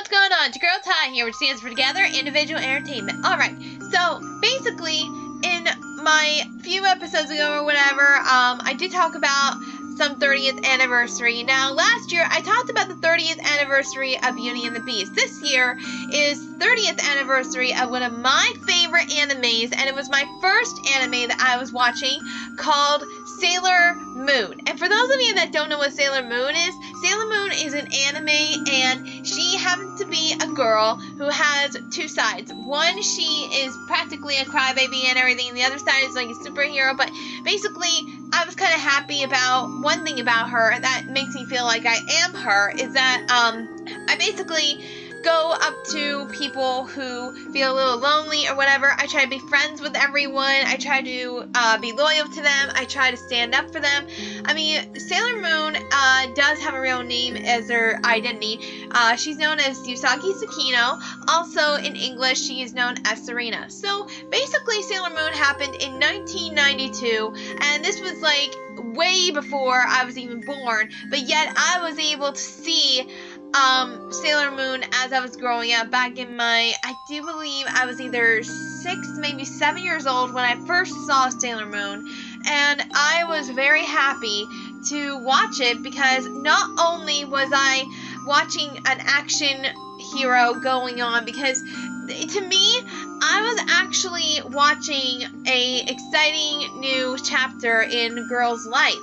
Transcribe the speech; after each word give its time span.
what's 0.00 0.08
going 0.08 0.32
on? 0.32 0.48
It's 0.48 0.56
girl 0.56 0.78
Ty 0.82 1.10
here, 1.10 1.26
which 1.26 1.34
stands 1.34 1.60
for 1.60 1.68
Together 1.68 2.00
Individual 2.02 2.58
Entertainment. 2.58 3.22
Alright, 3.22 3.54
so 3.90 4.40
basically, 4.40 5.00
in 5.02 5.68
my 6.02 6.42
few 6.62 6.86
episodes 6.86 7.30
ago 7.30 7.60
or 7.60 7.64
whatever, 7.64 8.16
um, 8.16 8.62
I 8.64 8.72
did 8.78 8.92
talk 8.92 9.14
about 9.14 9.60
some 9.98 10.18
30th 10.18 10.64
anniversary. 10.64 11.42
Now, 11.42 11.74
last 11.74 12.12
year 12.12 12.24
I 12.26 12.40
talked 12.40 12.70
about 12.70 12.88
the 12.88 12.94
30th 12.94 13.40
anniversary 13.42 14.16
of 14.16 14.36
Beauty 14.36 14.64
and 14.64 14.74
the 14.74 14.80
Beast. 14.80 15.14
This 15.14 15.42
year 15.42 15.78
is 16.10 16.42
30th 16.46 17.04
anniversary 17.04 17.74
of 17.74 17.90
one 17.90 18.02
of 18.02 18.14
my 18.14 18.54
favorite 18.64 18.79
animes, 18.98 19.72
and 19.76 19.88
it 19.88 19.94
was 19.94 20.10
my 20.10 20.24
first 20.40 20.78
anime 20.96 21.28
that 21.28 21.40
I 21.40 21.58
was 21.58 21.72
watching 21.72 22.20
called 22.56 23.04
Sailor 23.24 23.94
Moon. 24.14 24.60
And 24.66 24.78
for 24.78 24.88
those 24.88 25.10
of 25.10 25.20
you 25.20 25.34
that 25.36 25.52
don't 25.52 25.68
know 25.68 25.78
what 25.78 25.92
Sailor 25.92 26.22
Moon 26.22 26.54
is, 26.54 26.74
Sailor 27.02 27.26
Moon 27.28 27.52
is 27.52 27.74
an 27.74 27.88
anime, 28.08 28.68
and 28.68 29.26
she 29.26 29.56
happens 29.56 30.00
to 30.00 30.06
be 30.06 30.34
a 30.40 30.46
girl 30.48 30.96
who 31.18 31.28
has 31.28 31.76
two 31.90 32.08
sides. 32.08 32.52
One, 32.52 33.02
she 33.02 33.48
is 33.64 33.76
practically 33.86 34.36
a 34.36 34.44
crybaby 34.44 35.04
and 35.08 35.18
everything, 35.18 35.48
and 35.48 35.56
the 35.56 35.64
other 35.64 35.78
side 35.78 36.04
is 36.04 36.14
like 36.14 36.28
a 36.28 36.34
superhero. 36.34 36.96
But 36.96 37.10
basically, 37.44 38.06
I 38.32 38.44
was 38.44 38.54
kind 38.54 38.74
of 38.74 38.80
happy 38.80 39.22
about 39.22 39.70
one 39.80 40.04
thing 40.04 40.20
about 40.20 40.50
her 40.50 40.78
that 40.78 41.06
makes 41.08 41.34
me 41.34 41.44
feel 41.46 41.64
like 41.64 41.86
I 41.86 41.96
am 42.24 42.34
her 42.34 42.70
is 42.70 42.94
that 42.94 43.20
um, 43.30 43.68
I 44.08 44.16
basically 44.16 45.09
go 45.22 45.54
up 45.60 45.84
to 45.84 46.26
people 46.26 46.84
who 46.84 47.32
feel 47.52 47.72
a 47.72 47.74
little 47.74 47.98
lonely 47.98 48.48
or 48.48 48.56
whatever. 48.56 48.90
I 48.96 49.06
try 49.06 49.24
to 49.24 49.30
be 49.30 49.38
friends 49.38 49.80
with 49.80 49.96
everyone. 49.96 50.44
I 50.44 50.76
try 50.76 51.02
to 51.02 51.48
uh, 51.54 51.78
be 51.78 51.92
loyal 51.92 52.26
to 52.28 52.42
them. 52.42 52.70
I 52.74 52.84
try 52.84 53.10
to 53.10 53.16
stand 53.16 53.54
up 53.54 53.70
for 53.72 53.80
them. 53.80 54.06
I 54.44 54.54
mean, 54.54 54.98
Sailor 54.98 55.40
Moon 55.40 55.76
uh, 55.92 56.26
does 56.34 56.58
have 56.60 56.74
a 56.74 56.80
real 56.80 57.02
name 57.02 57.36
as 57.36 57.68
her 57.70 58.00
identity. 58.04 58.60
Uh, 58.90 59.16
she's 59.16 59.36
known 59.36 59.60
as 59.60 59.78
Usagi 59.80 60.32
Tsukino. 60.32 61.00
Also, 61.28 61.74
in 61.74 61.96
English, 61.96 62.40
she 62.40 62.62
is 62.62 62.72
known 62.72 62.96
as 63.04 63.22
Serena. 63.22 63.68
So, 63.70 64.06
basically, 64.30 64.82
Sailor 64.82 65.10
Moon 65.10 65.32
happened 65.32 65.74
in 65.76 66.00
1992, 66.00 67.34
and 67.60 67.84
this 67.84 68.00
was 68.00 68.20
like 68.22 68.54
way 68.94 69.30
before 69.30 69.82
I 69.86 70.04
was 70.04 70.18
even 70.18 70.40
born, 70.40 70.90
but 71.08 71.20
yet 71.20 71.52
I 71.56 71.82
was 71.82 71.98
able 71.98 72.32
to 72.32 72.38
see 72.38 73.06
um, 73.54 74.12
Sailor 74.12 74.50
Moon 74.50 74.84
as 74.92 75.12
I 75.12 75.20
was 75.20 75.36
growing 75.36 75.72
up 75.72 75.90
back 75.90 76.18
in 76.18 76.36
my, 76.36 76.72
I 76.84 76.94
do 77.08 77.24
believe 77.24 77.66
I 77.68 77.86
was 77.86 78.00
either 78.00 78.42
six, 78.42 79.08
maybe 79.18 79.44
seven 79.44 79.82
years 79.82 80.06
old 80.06 80.32
when 80.32 80.44
I 80.44 80.54
first 80.66 80.94
saw 81.06 81.28
Sailor 81.28 81.66
Moon, 81.66 82.08
and 82.46 82.82
I 82.94 83.24
was 83.28 83.50
very 83.50 83.84
happy 83.84 84.46
to 84.88 85.18
watch 85.24 85.60
it 85.60 85.82
because 85.82 86.26
not 86.26 86.70
only 86.78 87.24
was 87.24 87.50
I 87.52 87.84
watching 88.26 88.68
an 88.86 88.98
action 89.00 89.66
hero 90.14 90.54
going 90.54 91.00
on, 91.00 91.24
because 91.24 91.60
to 92.08 92.40
me, 92.40 92.80
I 93.22 93.42
was 93.42 93.66
actually 93.70 94.40
watching 94.52 95.44
a 95.46 95.82
exciting 95.82 96.80
new 96.80 97.16
chapter 97.22 97.82
in 97.82 98.26
girl's 98.28 98.66
life. 98.66 98.94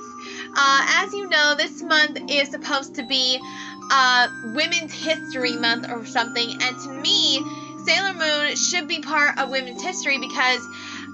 Uh, 0.56 1.04
as 1.04 1.12
you 1.12 1.28
know, 1.28 1.54
this 1.56 1.82
month 1.82 2.18
is 2.30 2.50
supposed 2.50 2.96
to 2.96 3.06
be 3.06 3.40
uh, 3.90 4.28
Women's 4.44 4.92
History 4.92 5.56
Month 5.56 5.90
or 5.90 6.04
something. 6.04 6.50
And 6.60 6.78
to 6.78 6.88
me, 6.88 7.42
Sailor 7.84 8.14
Moon 8.14 8.56
should 8.56 8.88
be 8.88 9.00
part 9.00 9.38
of 9.38 9.50
women's 9.50 9.82
history 9.82 10.18
because 10.18 10.66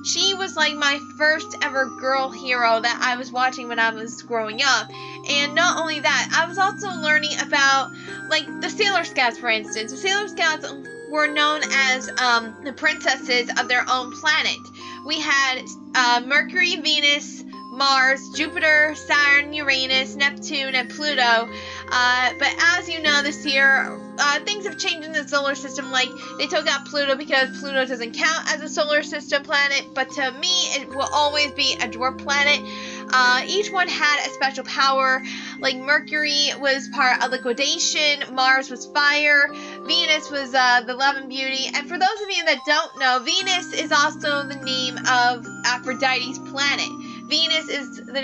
she 0.05 0.35
was 0.35 0.55
like 0.57 0.75
my 0.75 1.01
first 1.17 1.57
ever 1.63 1.87
girl 1.87 2.31
hero 2.31 2.81
that 2.81 2.99
I 3.03 3.17
was 3.17 3.33
watching 3.33 3.69
when 3.69 3.79
I 3.79 3.91
was 3.91 4.23
growing 4.23 4.61
up. 4.63 4.91
And 5.31 5.55
not 5.55 5.81
only 5.81 6.01
that, 6.01 6.37
I 6.37 6.47
was 6.47 6.59
also 6.59 6.89
learning 6.91 7.33
about 7.41 7.91
like 8.29 8.47
the 8.61 8.69
Sailor 8.69 9.05
Scouts, 9.05 9.39
for 9.39 9.49
instance. 9.49 9.93
The 9.93 9.97
Sailor 9.97 10.29
Scouts 10.29 10.73
were 11.11 11.29
known 11.29 11.63
as 11.73 12.11
um, 12.21 12.65
the 12.65 12.73
princesses 12.73 13.49
of 13.59 13.69
their 13.69 13.85
own 13.89 14.13
planet. 14.13 14.59
We 15.07 15.21
had 15.21 15.63
uh, 15.95 16.23
Mercury, 16.27 16.77
Venus, 16.77 17.45
Mars, 17.73 18.31
Jupiter, 18.31 18.95
Saturn, 18.95 19.53
Uranus, 19.53 20.17
Neptune, 20.17 20.75
and 20.75 20.91
Pluto. 20.91 21.49
Uh, 21.91 22.33
but 22.39 22.55
as 22.59 22.89
you 22.89 23.01
know, 23.03 23.23
this 23.23 23.45
year 23.47 23.99
uh, 24.19 24.41
things 24.41 24.65
have 24.67 24.79
changed 24.79 25.07
in 25.07 25.13
the 25.13 25.27
solar 25.27 25.55
system. 25.55 25.91
Like 25.91 26.09
they 26.39 26.47
took 26.47 26.67
out 26.67 26.87
Pluto 26.87 27.17
because 27.17 27.59
Pluto 27.61 27.85
doesn't 27.85 28.13
count 28.13 28.53
as 28.53 28.63
a 28.63 28.69
solar 28.69 29.03
system 29.03 29.43
planet. 29.43 29.87
But 29.95 30.11
to 30.11 30.33
me, 30.33 30.49
it 30.75 30.89
will 30.89 31.09
always 31.13 31.53
be 31.53 31.75
a 31.75 31.89
dwarf 31.89 32.19
planet. 32.19 32.61
Uh, 33.13 33.43
each 33.47 33.71
one 33.71 33.89
had 33.89 34.27
a 34.27 34.31
special 34.31 34.65
power. 34.65 35.23
Like 35.61 35.77
Mercury 35.77 36.51
was 36.59 36.89
part 36.89 37.23
of 37.23 37.31
liquidation, 37.31 38.35
Mars 38.35 38.71
was 38.71 38.87
fire, 38.87 39.49
Venus 39.87 40.31
was 40.31 40.55
uh, 40.55 40.83
the 40.83 40.95
love 40.95 41.17
and 41.17 41.29
beauty. 41.29 41.67
And 41.75 41.89
for 41.89 41.99
those 41.99 42.21
of 42.23 42.31
you 42.31 42.45
that 42.45 42.59
don't 42.67 42.99
know, 42.99 43.21
Venus 43.21 43.73
is 43.73 43.93
also 43.93 44.43
the 44.47 44.57
name 44.65 44.97
of 45.09 45.47
Aphrodite's 45.65 46.39
planet. 46.51 46.89
Venus 47.27 47.69
is 47.69 47.97
the 47.97 48.21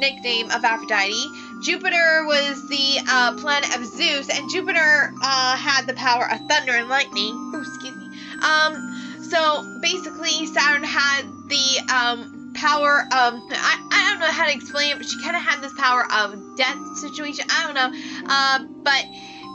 nickname 0.00 0.50
of 0.50 0.64
Aphrodite. 0.64 1.26
Jupiter 1.62 2.24
was 2.26 2.68
the 2.68 3.00
uh, 3.08 3.36
planet 3.36 3.76
of 3.76 3.84
Zeus, 3.84 4.28
and 4.28 4.50
Jupiter 4.50 5.12
uh, 5.22 5.56
had 5.56 5.86
the 5.86 5.94
power 5.94 6.28
of 6.30 6.40
thunder 6.48 6.72
and 6.72 6.88
lightning. 6.88 7.34
Ooh, 7.54 7.60
excuse 7.60 7.96
me. 7.96 8.06
Um, 8.42 9.20
so 9.22 9.78
basically, 9.80 10.46
Saturn 10.46 10.82
had 10.82 11.22
the 11.48 11.94
um, 11.94 12.52
power 12.54 13.02
of 13.12 13.34
I, 13.50 13.88
I 13.90 14.10
don't 14.10 14.20
know 14.20 14.32
how 14.32 14.46
to 14.46 14.52
explain 14.52 14.92
it, 14.92 14.98
but 14.98 15.06
she 15.06 15.22
kind 15.22 15.36
of 15.36 15.42
had 15.42 15.62
this 15.62 15.72
power 15.74 16.04
of 16.12 16.56
death 16.56 16.78
situation. 16.98 17.44
I 17.48 17.64
don't 17.64 17.74
know. 17.74 17.90
Uh, 18.28 18.58
but 18.82 19.04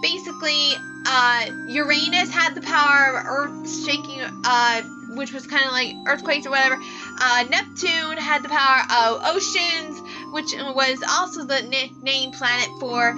basically, 0.01 0.73
uh, 1.05 1.45
Uranus 1.67 2.31
had 2.31 2.55
the 2.55 2.61
power 2.61 3.17
of 3.17 3.25
Earth 3.25 3.85
shaking, 3.85 4.21
uh, 4.21 4.81
which 5.15 5.33
was 5.33 5.45
kind 5.47 5.65
of 5.65 5.71
like 5.71 5.95
earthquakes 6.07 6.45
or 6.45 6.51
whatever. 6.51 6.77
Uh, 7.19 7.45
Neptune 7.49 8.17
had 8.17 8.43
the 8.43 8.49
power 8.49 8.83
of 8.91 9.35
oceans, 9.35 10.01
which 10.31 10.53
was 10.75 11.03
also 11.09 11.45
the 11.45 11.61
name 12.01 12.31
planet 12.31 12.69
for 12.79 13.15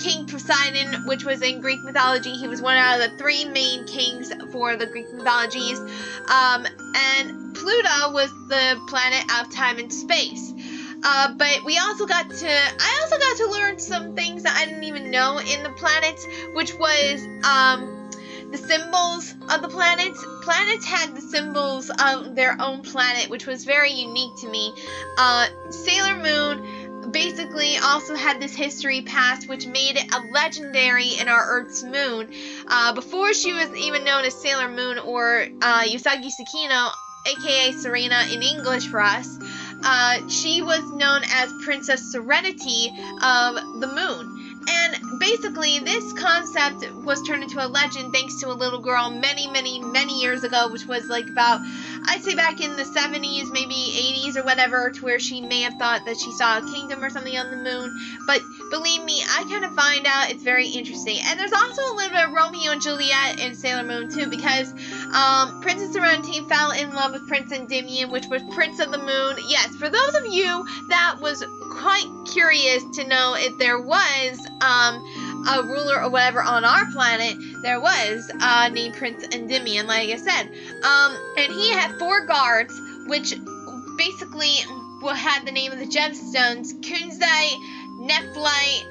King 0.00 0.26
Poseidon, 0.26 1.06
which 1.06 1.24
was 1.24 1.42
in 1.42 1.60
Greek 1.60 1.82
mythology. 1.82 2.32
He 2.32 2.48
was 2.48 2.62
one 2.62 2.76
out 2.76 3.00
of 3.00 3.10
the 3.10 3.18
three 3.18 3.44
main 3.44 3.86
kings 3.86 4.32
for 4.50 4.76
the 4.76 4.86
Greek 4.86 5.12
mythologies. 5.12 5.78
Um, 5.78 6.66
and 6.94 7.54
Pluto 7.54 8.12
was 8.12 8.30
the 8.48 8.80
planet 8.88 9.24
of 9.38 9.52
time 9.52 9.78
and 9.78 9.92
space. 9.92 10.52
Uh, 11.02 11.32
but 11.34 11.64
we 11.64 11.78
also 11.78 12.06
got 12.06 12.30
to, 12.30 12.48
I 12.48 13.00
also 13.02 13.18
got 13.18 13.36
to 13.38 13.50
learn 13.50 13.78
some 13.78 14.14
things 14.14 14.42
that 14.42 14.56
I 14.56 14.66
didn't 14.66 14.84
even 14.84 15.10
know 15.10 15.38
in 15.38 15.62
the 15.62 15.70
planets, 15.70 16.26
which 16.54 16.74
was, 16.74 17.22
um, 17.44 17.99
the 18.50 18.58
symbols 18.58 19.34
of 19.50 19.62
the 19.62 19.68
planets. 19.68 20.24
Planets 20.42 20.84
had 20.84 21.14
the 21.14 21.20
symbols 21.20 21.90
of 21.90 22.34
their 22.34 22.56
own 22.60 22.82
planet, 22.82 23.30
which 23.30 23.46
was 23.46 23.64
very 23.64 23.92
unique 23.92 24.32
to 24.40 24.48
me. 24.48 24.72
Uh, 25.18 25.46
Sailor 25.70 26.16
Moon 26.16 27.10
basically 27.12 27.76
also 27.78 28.14
had 28.14 28.40
this 28.40 28.54
history 28.54 29.02
past, 29.02 29.48
which 29.48 29.66
made 29.66 29.96
it 29.96 30.12
a 30.12 30.20
legendary 30.32 31.08
in 31.20 31.28
our 31.28 31.44
Earth's 31.44 31.82
moon. 31.82 32.32
Uh, 32.68 32.92
before 32.92 33.32
she 33.32 33.52
was 33.52 33.74
even 33.76 34.04
known 34.04 34.24
as 34.24 34.34
Sailor 34.34 34.68
Moon 34.68 34.98
or 34.98 35.46
uh, 35.62 35.82
Usagi 35.84 36.30
Tsukino, 36.30 36.90
aka 37.26 37.72
Serena 37.72 38.26
in 38.32 38.42
English 38.42 38.88
for 38.88 39.00
us, 39.00 39.38
uh, 39.82 40.28
she 40.28 40.62
was 40.62 40.82
known 40.92 41.22
as 41.24 41.52
Princess 41.64 42.12
Serenity 42.12 42.90
of 43.22 43.80
the 43.80 43.86
Moon. 43.86 44.39
And 44.68 45.18
basically, 45.18 45.78
this 45.78 46.12
concept 46.12 46.84
was 46.94 47.22
turned 47.22 47.42
into 47.42 47.64
a 47.64 47.68
legend 47.68 48.12
thanks 48.12 48.36
to 48.40 48.48
a 48.48 48.54
little 48.54 48.80
girl 48.80 49.10
many, 49.10 49.48
many, 49.48 49.80
many 49.80 50.20
years 50.20 50.44
ago, 50.44 50.68
which 50.70 50.86
was 50.86 51.08
like 51.08 51.28
about, 51.28 51.60
I'd 52.04 52.22
say 52.22 52.34
back 52.34 52.60
in 52.60 52.76
the 52.76 52.82
70s, 52.82 53.52
maybe 53.52 53.74
80s 53.74 54.36
or 54.36 54.42
whatever, 54.42 54.90
to 54.90 55.04
where 55.04 55.18
she 55.18 55.40
may 55.40 55.62
have 55.62 55.74
thought 55.74 56.04
that 56.06 56.18
she 56.18 56.32
saw 56.32 56.58
a 56.58 56.72
kingdom 56.72 57.02
or 57.02 57.10
something 57.10 57.36
on 57.36 57.50
the 57.50 57.56
moon. 57.56 57.98
But 58.26 58.42
believe 58.70 59.04
me, 59.04 59.22
I 59.22 59.44
kind 59.48 59.64
of 59.64 59.74
find 59.74 60.06
out 60.06 60.30
it's 60.30 60.42
very 60.42 60.68
interesting. 60.68 61.18
And 61.24 61.38
there's 61.38 61.52
also 61.52 61.82
a 61.82 61.94
little 61.94 62.10
bit 62.10 62.24
of 62.24 62.32
Romeo 62.32 62.72
and 62.72 62.82
Juliet 62.82 63.40
in 63.40 63.54
Sailor 63.54 63.84
Moon, 63.84 64.10
too, 64.10 64.28
because 64.28 64.72
um, 65.14 65.60
Princess 65.60 65.92
Serenity 65.92 66.40
fell 66.48 66.70
in 66.72 66.92
love 66.94 67.12
with 67.12 67.26
Prince 67.28 67.52
Endymion, 67.52 68.10
which 68.10 68.26
was 68.26 68.42
Prince 68.54 68.80
of 68.80 68.90
the 68.90 68.98
Moon. 68.98 69.36
Yes, 69.46 69.74
for 69.76 69.88
those 69.88 70.14
of 70.14 70.26
you 70.26 70.66
that 70.88 71.16
was 71.20 71.44
quite 71.70 72.06
curious 72.26 72.84
to 72.96 73.06
know 73.06 73.34
if 73.36 73.56
there 73.58 73.80
was 73.80 74.38
um, 74.60 75.02
a 75.48 75.62
ruler 75.62 76.02
or 76.02 76.10
whatever 76.10 76.42
on 76.42 76.64
our 76.64 76.90
planet, 76.92 77.36
there 77.62 77.80
was 77.80 78.30
uh, 78.40 78.68
named 78.72 78.94
Prince 78.94 79.24
Endymion, 79.32 79.86
like 79.86 80.10
I 80.10 80.16
said. 80.16 80.46
Um, 80.82 81.16
and 81.36 81.52
he 81.52 81.70
had 81.72 81.98
four 81.98 82.26
guards, 82.26 82.78
which 83.06 83.34
basically 83.96 84.56
had 85.08 85.46
the 85.46 85.52
name 85.52 85.72
of 85.72 85.78
the 85.78 85.86
gemstones 85.86 86.74
Kunzite, 86.80 87.56
Nephrite, 88.00 88.84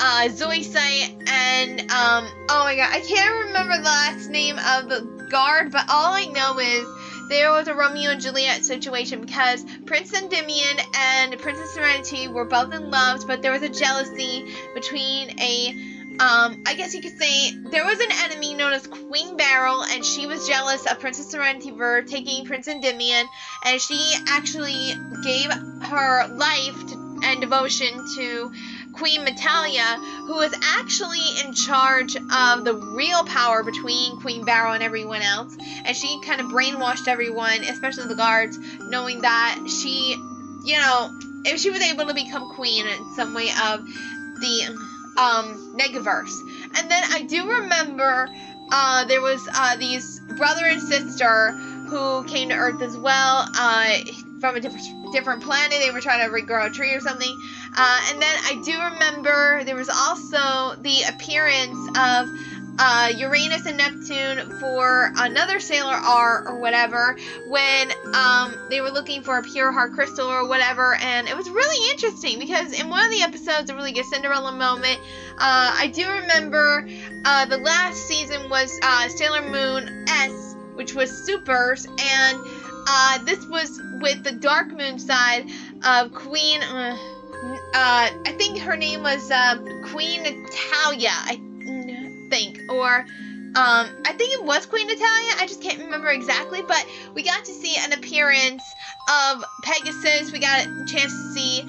uh, 0.00 0.28
Zoisite, 0.28 1.28
and 1.28 1.80
um, 1.90 2.28
oh 2.50 2.62
my 2.64 2.76
god, 2.76 2.90
I 2.92 3.00
can't 3.00 3.46
remember 3.46 3.76
the 3.78 3.84
last 3.84 4.28
name 4.30 4.56
of 4.58 4.88
the 4.88 5.28
guard, 5.30 5.72
but 5.72 5.84
all 5.88 6.12
I 6.12 6.26
know 6.26 6.58
is 6.58 6.86
there 7.28 7.50
was 7.50 7.66
a 7.66 7.74
Romeo 7.74 8.10
and 8.10 8.20
Juliet 8.20 8.64
situation 8.64 9.20
because 9.20 9.64
Prince 9.84 10.14
Endymion 10.14 10.78
and 10.94 11.38
Princess 11.38 11.72
Serenity 11.74 12.28
were 12.28 12.44
both 12.44 12.72
in 12.72 12.90
love, 12.90 13.26
but 13.26 13.42
there 13.42 13.52
was 13.52 13.62
a 13.62 13.68
jealousy 13.68 14.54
between 14.74 15.38
a 15.40 15.95
um, 16.18 16.62
I 16.66 16.74
guess 16.76 16.94
you 16.94 17.02
could 17.02 17.18
say 17.18 17.52
there 17.70 17.84
was 17.84 18.00
an 18.00 18.10
enemy 18.24 18.54
known 18.54 18.72
as 18.72 18.86
Queen 18.86 19.36
Beryl, 19.36 19.82
and 19.82 20.04
she 20.04 20.26
was 20.26 20.48
jealous 20.48 20.86
of 20.86 20.98
Princess 20.98 21.30
Serenity 21.30 21.70
for 21.70 22.02
taking 22.02 22.46
Prince 22.46 22.68
Endymion, 22.68 23.26
and 23.64 23.80
she 23.80 24.14
actually 24.28 24.94
gave 25.22 25.52
her 25.82 26.28
life 26.28 26.86
to, 26.88 27.20
and 27.22 27.40
devotion 27.40 27.88
to 28.16 28.52
Queen 28.92 29.24
Metalia, 29.24 29.96
who 30.26 30.36
was 30.36 30.54
actually 30.62 31.20
in 31.44 31.52
charge 31.52 32.16
of 32.16 32.64
the 32.64 32.74
real 32.94 33.24
power 33.24 33.62
between 33.62 34.18
Queen 34.20 34.44
Beryl 34.44 34.72
and 34.72 34.82
everyone 34.82 35.22
else, 35.22 35.56
and 35.84 35.94
she 35.94 36.20
kind 36.22 36.40
of 36.40 36.46
brainwashed 36.46 37.08
everyone, 37.08 37.60
especially 37.62 38.08
the 38.08 38.14
guards, 38.14 38.58
knowing 38.80 39.20
that 39.20 39.58
she, 39.68 40.12
you 40.64 40.78
know, 40.78 41.10
if 41.44 41.60
she 41.60 41.70
was 41.70 41.82
able 41.82 42.06
to 42.06 42.14
become 42.14 42.54
queen 42.54 42.86
in 42.86 43.14
some 43.14 43.34
way 43.34 43.48
of 43.64 43.84
the 44.40 44.85
um, 45.16 45.76
Negaverse. 45.76 46.40
And 46.76 46.90
then 46.90 47.02
I 47.12 47.22
do 47.22 47.48
remember 47.48 48.28
uh, 48.70 49.04
there 49.04 49.20
was 49.20 49.48
uh, 49.54 49.76
these 49.76 50.20
brother 50.36 50.66
and 50.66 50.80
sister 50.80 51.52
who 51.88 52.24
came 52.24 52.48
to 52.48 52.54
Earth 52.54 52.82
as 52.82 52.96
well 52.96 53.48
uh, 53.56 53.98
from 54.40 54.56
a 54.56 54.60
different 54.60 55.12
different 55.12 55.42
planet. 55.42 55.78
They 55.80 55.90
were 55.90 56.00
trying 56.00 56.28
to 56.28 56.34
regrow 56.34 56.66
a 56.66 56.70
tree 56.70 56.92
or 56.92 57.00
something. 57.00 57.40
Uh, 57.76 58.00
and 58.10 58.20
then 58.20 58.36
I 58.44 58.60
do 58.64 58.72
remember 58.94 59.62
there 59.64 59.76
was 59.76 59.88
also 59.88 60.80
the 60.82 61.02
appearance 61.08 61.78
of 61.96 62.28
uh, 62.78 63.12
Uranus 63.16 63.66
and 63.66 63.78
Neptune 63.78 64.58
for 64.60 65.12
another 65.16 65.60
Sailor 65.60 65.94
R 65.94 66.48
or 66.48 66.60
whatever 66.60 67.16
when 67.48 67.92
um, 68.14 68.54
they 68.68 68.80
were 68.80 68.90
looking 68.90 69.22
for 69.22 69.38
a 69.38 69.42
pure 69.42 69.72
heart 69.72 69.92
crystal 69.92 70.26
or 70.26 70.46
whatever. 70.48 70.94
And 70.96 71.28
it 71.28 71.36
was 71.36 71.48
really 71.48 71.90
interesting 71.90 72.38
because 72.38 72.78
in 72.78 72.88
one 72.88 73.04
of 73.04 73.10
the 73.10 73.22
episodes, 73.22 73.70
a 73.70 73.74
really 73.74 73.92
good 73.92 74.04
Cinderella 74.06 74.52
moment, 74.52 74.98
uh, 75.38 75.74
I 75.74 75.90
do 75.92 76.08
remember 76.08 76.88
uh, 77.24 77.46
the 77.46 77.58
last 77.58 78.06
season 78.06 78.48
was 78.50 78.78
uh, 78.82 79.08
Sailor 79.08 79.48
Moon 79.48 80.04
S, 80.08 80.56
which 80.74 80.94
was 80.94 81.10
Supers, 81.24 81.86
and 81.86 82.38
uh, 82.88 83.18
this 83.24 83.44
was 83.46 83.80
with 84.00 84.22
the 84.22 84.32
Dark 84.32 84.68
Moon 84.68 84.98
side 84.98 85.48
of 85.84 86.12
Queen. 86.12 86.62
Uh, 86.62 86.96
I 87.74 88.34
think 88.38 88.58
her 88.58 88.76
name 88.76 89.02
was 89.02 89.30
Queen 89.90 90.22
Natalia. 90.22 91.10
I 91.10 91.45
think. 92.30 92.60
Or 92.70 93.00
um, 93.56 93.86
I 94.04 94.12
think 94.16 94.32
it 94.34 94.44
was 94.44 94.66
Queen 94.66 94.86
Natalia. 94.86 95.32
I 95.38 95.46
just 95.46 95.62
can't 95.62 95.78
remember 95.80 96.08
exactly. 96.08 96.62
But 96.62 96.84
we 97.14 97.22
got 97.22 97.44
to 97.44 97.52
see 97.52 97.76
an 97.78 97.92
appearance 97.92 98.62
of 99.08 99.44
Pegasus. 99.62 100.32
We 100.32 100.40
got 100.40 100.66
a 100.66 100.84
chance 100.86 101.12
to 101.12 101.32
see 101.32 101.62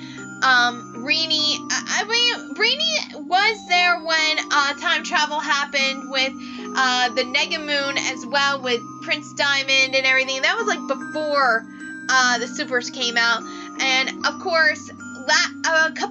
um, 0.43 1.03
Reenie. 1.03 1.57
I, 1.71 2.03
mean, 2.03 2.53
Reenie 2.55 3.27
was 3.27 3.67
there 3.67 3.99
when 4.03 4.37
uh, 4.51 4.73
time 4.73 5.03
travel 5.03 5.39
happened 5.39 6.11
with 6.11 6.33
uh, 6.75 7.09
the 7.15 7.23
Negamoon 7.23 7.97
as 7.97 8.25
well 8.25 8.61
with 8.61 8.81
Prince 9.03 9.33
Diamond 9.33 9.95
and 9.95 10.05
everything. 10.05 10.41
That 10.41 10.57
was 10.57 10.67
like 10.67 10.85
before 10.87 11.65
uh, 12.09 12.39
the 12.39 12.47
Supers 12.47 12.89
came 12.89 13.17
out. 13.17 13.41
And 13.79 14.25
of 14.25 14.39
course, 14.39 14.89
a 14.89 15.56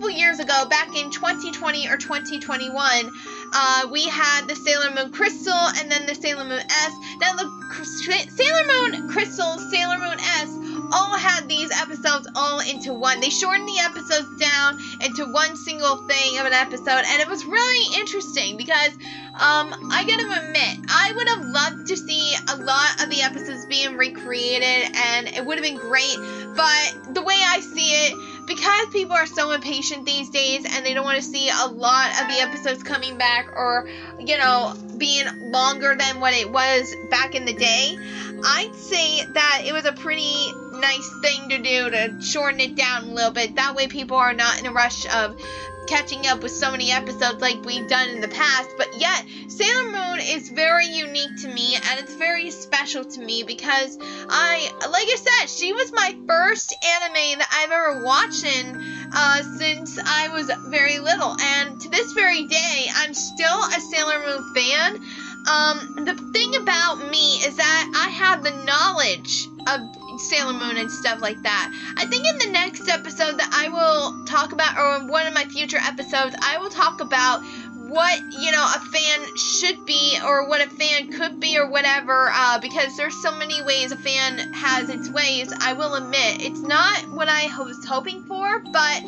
couple 0.06 0.20
years 0.20 0.38
ago, 0.38 0.67
back 0.70 0.97
in 0.97 1.11
2020 1.11 1.88
or 1.88 1.97
2021, 1.97 3.11
uh, 3.53 3.88
we 3.91 4.05
had 4.05 4.47
the 4.47 4.55
Sailor 4.55 4.94
Moon 4.94 5.11
Crystal 5.11 5.53
and 5.53 5.91
then 5.91 6.06
the 6.06 6.14
Sailor 6.14 6.44
Moon 6.44 6.61
S. 6.61 6.93
Now, 7.20 7.35
the 7.35 7.50
Sailor 8.31 8.67
Moon 8.69 9.08
Crystal, 9.08 9.58
Sailor 9.58 9.99
Moon 9.99 10.20
S 10.20 10.56
all 10.93 11.17
had 11.17 11.49
these 11.49 11.70
episodes 11.73 12.29
all 12.37 12.61
into 12.61 12.94
one. 12.94 13.20
They 13.20 13.31
shortened 13.31 13.69
the 13.69 13.79
episodes 13.81 14.29
down 14.38 14.79
into 15.00 15.26
one 15.32 15.56
single 15.56 15.97
thing 16.06 16.38
of 16.38 16.47
an 16.47 16.52
episode, 16.52 17.02
and 17.05 17.20
it 17.20 17.29
was 17.29 17.44
really 17.44 17.99
interesting 17.99 18.56
because 18.56 18.93
um, 19.35 19.75
I 19.91 20.05
gotta 20.06 20.47
admit, 20.47 20.87
I 20.88 21.12
would 21.14 21.29
have 21.29 21.44
loved 21.44 21.88
to 21.88 21.97
see 21.97 22.35
a 22.49 22.56
lot 22.56 23.02
of 23.02 23.11
the 23.11 23.23
episodes 23.23 23.67
being 23.67 23.97
recreated, 23.97 24.94
and 24.94 25.29
it 25.29 25.44
would 25.44 25.59
have 25.59 25.64
been 25.64 25.76
great. 25.76 26.17
But 26.55 27.14
the 27.14 27.23
way 27.23 27.37
I 27.37 27.61
see 27.61 27.91
it, 27.91 28.14
because 28.47 28.89
people 28.89 29.15
are 29.15 29.27
so 29.27 29.53
impatient 29.53 30.07
these 30.07 30.31
days 30.31 30.65
and 30.65 30.87
they 30.87 30.95
don't 30.95 31.05
want 31.05 31.17
to 31.17 31.25
see 31.25 31.49
a 31.49 31.67
lot 31.67 32.11
of 32.21 32.29
the 32.29 32.41
episodes 32.41 32.83
coming 32.83 33.19
back 33.19 33.49
or, 33.57 33.89
you 34.19 34.39
know, 34.39 34.75
being 34.97 35.27
longer 35.51 35.95
than 35.97 36.21
what 36.21 36.33
it 36.33 36.51
was 36.51 36.95
back 37.11 37.35
in 37.35 37.45
the 37.45 37.53
day, 37.53 37.97
I'd 38.45 38.75
say 38.75 39.25
that 39.25 39.63
it 39.65 39.73
was 39.73 39.85
a 39.85 39.93
pretty 39.93 40.53
nice 40.73 41.11
thing 41.23 41.49
to 41.49 41.59
do 41.59 41.91
to 41.91 42.21
shorten 42.23 42.61
it 42.61 42.77
down 42.77 43.05
a 43.05 43.13
little 43.13 43.33
bit. 43.33 43.57
That 43.57 43.75
way 43.75 43.89
people 43.89 44.17
are 44.17 44.35
not 44.35 44.59
in 44.59 44.67
a 44.67 44.73
rush 44.73 45.07
of 45.15 45.41
catching 45.87 46.27
up 46.27 46.43
with 46.43 46.53
so 46.53 46.71
many 46.71 46.91
episodes 46.91 47.41
like 47.41 47.65
we've 47.65 47.88
done 47.88 48.09
in 48.11 48.21
the 48.21 48.29
past, 48.29 48.71
but 48.77 48.88
yet 48.99 49.25
Sailor 49.49 49.91
Moon 49.91 50.21
is 50.21 50.50
very 50.50 50.87
unique 50.87 51.37
to 51.43 51.49
me 51.49 51.77
and 51.77 52.00
it's 52.00 52.15
very 52.15 52.50
special 52.50 53.05
to 53.05 53.21
me 53.21 53.43
because 53.43 53.99
I, 54.00 54.71
like 54.91 55.09
I 55.09 55.17
said, 55.17 55.50
she 55.50 55.73
was 55.73 55.93
my 55.93 56.17
first 56.27 56.75
anime 56.85 57.38
that 57.38 57.49
I've 57.53 57.71
ever 57.71 58.05
watched 58.05 58.44
in, 58.44 58.77
uh, 59.15 59.43
since 59.59 59.99
I 59.99 60.29
was 60.29 60.50
very 60.69 60.99
little, 60.99 61.37
and 61.41 61.81
to 61.81 61.88
this 61.88 62.12
very 62.12 62.47
day, 62.47 62.87
I'm 62.94 63.15
still 63.15 63.59
a 63.65 63.81
Sailor 63.81 64.19
Moon 64.27 64.55
fan. 64.55 64.97
Um, 65.49 66.05
the 66.05 66.15
thing 66.33 66.56
about 66.56 67.09
me 67.11 67.37
is 67.47 67.56
that 67.56 67.93
I 67.94 68.11
have 68.11 68.43
the 68.43 68.50
knowledge 68.65 69.47
of 69.69 70.06
Sailor 70.19 70.53
Moon 70.53 70.77
and 70.77 70.91
stuff 70.91 71.21
like 71.21 71.43
that. 71.43 71.73
I 71.97 72.07
think 72.07 72.27
in 72.27 72.39
the 72.39 72.51
next 72.51 72.89
episode 72.89 73.39
that 73.39 73.51
I 73.53 73.69
will 73.69 74.25
talk 74.27 74.53
about, 74.53 74.79
or 74.79 75.03
in 75.03 75.09
one 75.09 75.27
of 75.27 75.35
my 75.35 75.45
future 75.45 75.79
episodes, 75.81 76.35
I 76.43 76.59
will 76.59 76.71
talk 76.71 77.01
about 77.01 77.43
what 77.89 78.21
you 78.33 78.51
know 78.51 78.65
a 78.65 78.81
fan 78.81 79.37
should 79.37 79.87
be 79.87 80.19
or 80.25 80.49
what 80.49 80.61
a 80.61 80.69
fan 80.69 81.13
could 81.13 81.39
be 81.39 81.57
or 81.57 81.71
whatever 81.71 82.31
uh, 82.33 82.59
because 82.59 82.97
there's 82.97 83.15
so 83.23 83.31
many 83.39 83.63
ways 83.63 83.93
a 83.93 83.97
fan 83.97 84.39
has 84.53 84.91
its 84.91 85.09
ways 85.09 85.53
i 85.61 85.73
will 85.73 85.95
admit 85.95 86.43
it's 86.43 86.62
not 86.62 87.09
what 87.11 87.29
i 87.29 87.47
was 87.62 87.85
hoping 87.85 88.25
for 88.25 88.59
but 88.73 89.03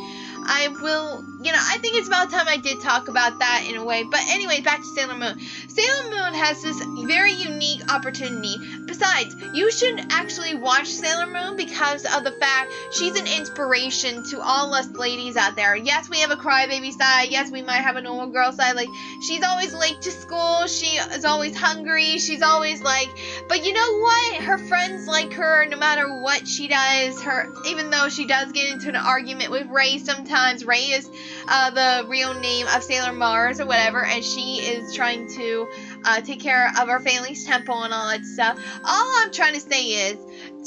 I 0.50 0.68
will, 0.68 1.22
you 1.40 1.52
know, 1.52 1.58
I 1.60 1.78
think 1.78 1.96
it's 1.96 2.08
about 2.08 2.30
time 2.30 2.46
I 2.48 2.56
did 2.56 2.80
talk 2.80 3.08
about 3.08 3.38
that 3.38 3.64
in 3.68 3.76
a 3.76 3.84
way. 3.84 4.02
But 4.02 4.20
anyway, 4.28 4.60
back 4.60 4.78
to 4.78 4.84
Sailor 4.84 5.14
Moon. 5.14 5.38
Sailor 5.68 6.10
Moon 6.10 6.34
has 6.34 6.62
this 6.62 6.82
very 7.06 7.32
unique 7.32 7.80
opportunity. 7.92 8.56
Besides, 8.86 9.36
you 9.54 9.70
should 9.70 10.00
actually 10.10 10.54
watch 10.54 10.88
Sailor 10.88 11.26
Moon 11.26 11.56
because 11.56 12.04
of 12.04 12.24
the 12.24 12.32
fact 12.32 12.72
she's 12.90 13.18
an 13.18 13.26
inspiration 13.26 14.24
to 14.30 14.40
all 14.40 14.74
us 14.74 14.90
ladies 14.90 15.36
out 15.36 15.54
there. 15.54 15.76
Yes, 15.76 16.10
we 16.10 16.18
have 16.20 16.32
a 16.32 16.36
crybaby 16.36 16.92
side. 16.92 17.28
Yes, 17.30 17.52
we 17.52 17.62
might 17.62 17.82
have 17.82 17.96
a 17.96 18.02
normal 18.02 18.26
girl 18.28 18.50
side. 18.50 18.74
Like, 18.74 18.88
she's 19.22 19.44
always 19.44 19.72
late 19.72 20.00
to 20.02 20.10
school. 20.10 20.66
She 20.66 20.96
is 20.96 21.24
always 21.24 21.56
hungry. 21.56 22.18
She's 22.18 22.42
always 22.42 22.82
like, 22.82 23.08
but 23.48 23.64
you 23.64 23.72
know 23.72 23.98
what? 23.98 24.42
Her 24.42 24.58
friends 24.58 25.06
like 25.06 25.32
her 25.34 25.66
no 25.66 25.76
matter 25.76 26.20
what 26.22 26.48
she 26.48 26.66
does. 26.66 27.22
Her, 27.22 27.48
even 27.66 27.90
though 27.90 28.08
she 28.08 28.26
does 28.26 28.50
get 28.50 28.72
into 28.72 28.88
an 28.88 28.96
argument 28.96 29.52
with 29.52 29.68
Ray 29.68 29.98
sometimes. 29.98 30.64
Ray 30.64 30.86
is 30.86 31.08
uh, 31.46 31.70
the 31.70 32.08
real 32.08 32.34
name 32.34 32.66
of 32.74 32.82
Sailor 32.82 33.12
Mars 33.12 33.60
or 33.60 33.66
whatever, 33.66 34.04
and 34.04 34.24
she 34.24 34.56
is 34.56 34.94
trying 34.94 35.28
to 35.34 35.68
uh, 36.04 36.20
take 36.20 36.40
care 36.40 36.70
of 36.80 36.88
her 36.88 37.00
family's 37.00 37.44
temple 37.44 37.82
and 37.82 37.92
all 37.92 38.08
that 38.08 38.24
stuff. 38.24 38.58
All 38.84 39.12
I'm 39.18 39.32
trying 39.32 39.54
to 39.54 39.60
say 39.60 40.10
is 40.10 40.18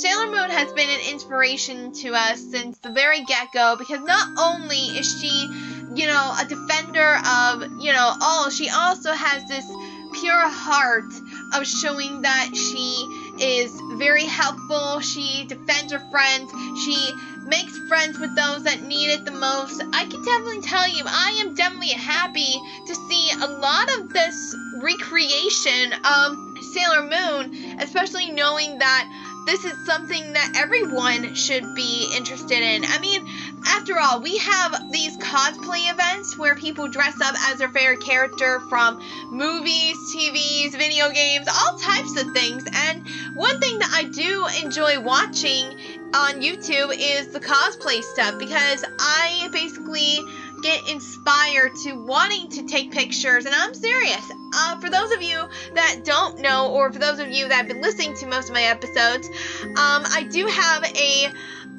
Sailor 0.01 0.27
Moon 0.27 0.49
has 0.49 0.71
been 0.73 0.89
an 0.89 1.11
inspiration 1.11 1.91
to 1.93 2.13
us 2.13 2.39
since 2.39 2.77
the 2.79 2.91
very 2.91 3.23
get 3.23 3.47
go 3.53 3.75
because 3.77 4.01
not 4.01 4.27
only 4.39 4.77
is 4.77 5.19
she, 5.21 5.29
you 5.95 6.07
know, 6.07 6.35
a 6.39 6.45
defender 6.47 7.17
of, 7.27 7.63
you 7.81 7.93
know, 7.93 8.13
all, 8.21 8.49
she 8.49 8.69
also 8.69 9.11
has 9.11 9.47
this 9.47 9.65
pure 10.13 10.49
heart 10.49 11.11
of 11.53 11.67
showing 11.67 12.21
that 12.21 12.49
she 12.55 13.05
is 13.39 13.79
very 13.97 14.25
helpful. 14.25 14.99
She 14.99 15.45
defends 15.47 15.91
her 15.91 16.01
friends. 16.11 16.51
She 16.83 16.95
makes 17.45 17.77
friends 17.87 18.19
with 18.19 18.35
those 18.35 18.63
that 18.63 18.83
need 18.83 19.09
it 19.09 19.25
the 19.25 19.31
most. 19.31 19.81
I 19.93 20.05
can 20.05 20.23
definitely 20.23 20.61
tell 20.61 20.87
you, 20.87 21.03
I 21.05 21.41
am 21.43 21.53
definitely 21.55 21.89
happy 21.89 22.53
to 22.87 22.95
see 22.95 23.31
a 23.41 23.47
lot 23.47 23.89
of 23.97 24.09
this 24.09 24.55
recreation 24.81 25.93
of 26.05 26.37
Sailor 26.73 27.03
Moon, 27.03 27.79
especially 27.79 28.31
knowing 28.31 28.77
that 28.79 29.07
this 29.45 29.65
is 29.65 29.85
something 29.85 30.33
that 30.33 30.53
everyone 30.55 31.33
should 31.35 31.75
be 31.75 32.11
interested 32.15 32.59
in. 32.59 32.83
I 32.85 32.99
mean, 32.99 33.25
after 33.65 33.99
all, 33.99 34.21
we 34.21 34.37
have 34.37 34.91
these 34.91 35.17
cosplay 35.17 35.91
events 35.91 36.37
where 36.37 36.55
people 36.55 36.87
dress 36.87 37.19
up 37.21 37.35
as 37.49 37.57
their 37.57 37.69
favorite 37.69 38.01
character 38.01 38.59
from 38.69 39.01
movies, 39.31 39.97
TVs, 40.13 40.71
video 40.71 41.09
games, 41.09 41.47
all 41.47 41.77
types 41.77 42.19
of 42.21 42.31
things. 42.33 42.63
And 42.73 43.07
one 43.35 43.59
thing 43.59 43.79
that 43.79 43.91
I 43.93 44.03
do 44.03 44.47
enjoy 44.63 44.99
watching 44.99 45.65
on 46.13 46.41
YouTube 46.41 46.93
is 46.97 47.27
the 47.27 47.39
cosplay 47.39 48.03
stuff 48.03 48.37
because 48.37 48.83
I 48.99 49.49
basically 49.51 50.19
get 50.61 50.89
inspired 50.89 51.75
to 51.83 51.93
wanting 51.93 52.49
to 52.49 52.67
take 52.67 52.91
pictures, 52.91 53.45
and 53.45 53.55
I'm 53.55 53.73
serious. 53.73 54.31
Uh, 54.53 54.79
for 54.79 54.89
those 54.89 55.11
of 55.11 55.21
you 55.21 55.47
that 55.73 56.01
don't 56.03 56.39
know, 56.39 56.71
or 56.71 56.91
for 56.91 56.99
those 56.99 57.19
of 57.19 57.29
you 57.29 57.47
that 57.47 57.55
have 57.55 57.67
been 57.67 57.81
listening 57.81 58.15
to 58.17 58.27
most 58.27 58.49
of 58.49 58.53
my 58.53 58.63
episodes, 58.63 59.27
um, 59.63 60.03
I 60.05 60.27
do 60.31 60.45
have 60.47 60.83
a 60.83 61.27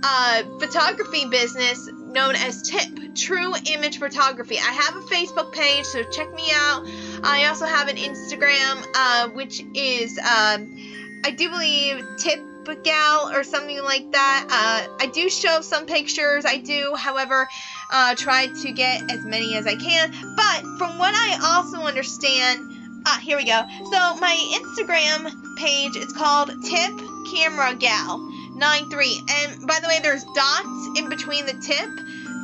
uh, 0.03 0.43
photography 0.59 1.27
business 1.27 1.89
known 1.93 2.35
as 2.35 2.63
TIP, 2.63 3.15
True 3.15 3.55
Image 3.67 3.99
Photography. 3.99 4.59
I 4.59 4.73
have 4.73 4.97
a 4.97 5.01
Facebook 5.01 5.53
page, 5.53 5.85
so 5.85 6.03
check 6.05 6.33
me 6.35 6.51
out. 6.53 6.85
I 7.23 7.47
also 7.47 7.67
have 7.67 7.89
an 7.89 7.97
Instagram, 7.97 8.85
uh, 8.95 9.29
which 9.31 9.63
is, 9.75 10.19
um, 10.19 10.77
I 11.25 11.31
do 11.31 11.51
believe, 11.51 12.05
Tip 12.19 12.41
gal 12.83 13.31
or 13.31 13.43
something 13.43 13.83
like 13.83 14.13
that. 14.13 14.47
Uh, 14.49 14.97
I 15.01 15.07
do 15.07 15.29
show 15.29 15.61
some 15.61 15.87
pictures. 15.87 16.45
I 16.45 16.59
do, 16.59 16.95
however, 16.97 17.49
uh, 17.93 18.15
try 18.17 18.47
to 18.47 18.73
get 18.73 19.11
as 19.11 19.25
many 19.25 19.55
as 19.57 19.67
I 19.67 19.77
can. 19.77 20.11
But 20.35 20.79
from 20.79 20.99
what 20.99 21.15
I 21.15 21.39
also 21.57 21.87
understand, 21.87 23.03
ah, 23.07 23.21
here 23.23 23.37
we 23.37 23.45
go. 23.45 23.63
So 23.91 24.17
my 24.17 24.35
Instagram 24.59 25.57
page 25.57 25.97
is 25.97 26.13
called 26.13 26.51
Tip 26.65 26.99
Camera 27.33 27.75
Gal 27.75 28.19
93, 28.57 29.21
and 29.29 29.67
by 29.67 29.79
the 29.81 29.89
way, 29.89 29.99
there's 30.03 30.25
dots 30.35 30.99
in 30.99 31.09
between 31.09 31.47
the 31.47 31.55
tip. 31.55 31.91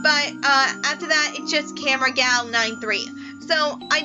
But 0.02 0.32
uh, 0.44 0.80
after 0.84 1.08
that, 1.08 1.34
it's 1.36 1.50
just 1.50 1.76
Camera 1.76 2.12
Gal 2.12 2.46
93. 2.46 3.08
So, 3.48 3.54
I, 3.56 4.04